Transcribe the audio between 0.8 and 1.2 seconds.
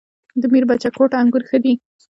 کوټ